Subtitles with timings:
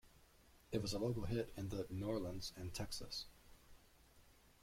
[0.71, 3.25] It was a local hit in the New Orleans and Texas.